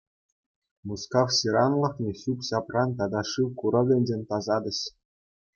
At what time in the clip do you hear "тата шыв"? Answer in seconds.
3.03-3.49